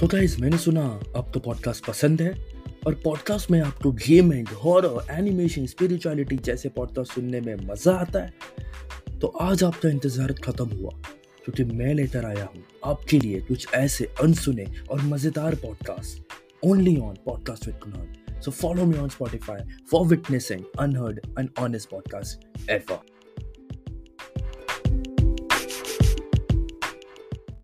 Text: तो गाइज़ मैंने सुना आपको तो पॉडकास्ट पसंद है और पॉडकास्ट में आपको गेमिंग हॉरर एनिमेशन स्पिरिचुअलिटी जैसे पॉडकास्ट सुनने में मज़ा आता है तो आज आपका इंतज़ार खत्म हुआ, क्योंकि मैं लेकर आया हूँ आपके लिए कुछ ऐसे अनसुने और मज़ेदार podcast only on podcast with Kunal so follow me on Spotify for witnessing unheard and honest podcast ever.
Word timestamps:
तो 0.00 0.06
गाइज़ 0.06 0.36
मैंने 0.40 0.58
सुना 0.58 0.82
आपको 1.16 1.30
तो 1.30 1.40
पॉडकास्ट 1.40 1.84
पसंद 1.86 2.22
है 2.22 2.30
और 2.86 2.94
पॉडकास्ट 2.94 3.50
में 3.50 3.60
आपको 3.60 3.92
गेमिंग 3.92 4.48
हॉरर 4.62 5.12
एनिमेशन 5.12 5.66
स्पिरिचुअलिटी 5.66 6.36
जैसे 6.44 6.68
पॉडकास्ट 6.68 7.14
सुनने 7.14 7.40
में 7.40 7.54
मज़ा 7.66 7.92
आता 7.92 8.22
है 8.22 9.18
तो 9.20 9.26
आज 9.40 9.62
आपका 9.64 9.88
इंतज़ार 9.88 10.32
खत्म 10.44 10.68
हुआ, 10.76 10.90
क्योंकि 11.44 11.64
मैं 11.74 11.94
लेकर 11.94 12.24
आया 12.24 12.48
हूँ 12.54 12.62
आपके 12.84 13.18
लिए 13.18 13.40
कुछ 13.40 13.66
ऐसे 13.74 14.08
अनसुने 14.22 14.66
और 14.90 15.02
मज़ेदार 15.02 15.54
podcast 15.54 16.34
only 16.64 16.96
on 17.00 17.16
podcast 17.26 17.66
with 17.66 17.76
Kunal 17.84 18.40
so 18.40 18.50
follow 18.50 18.84
me 18.84 18.98
on 18.98 19.08
Spotify 19.08 19.76
for 19.90 20.06
witnessing 20.06 20.64
unheard 20.78 21.20
and 21.38 21.48
honest 21.58 21.90
podcast 21.90 22.54
ever. 22.68 23.13